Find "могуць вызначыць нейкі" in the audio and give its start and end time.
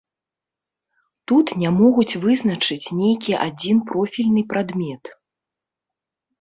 1.81-3.31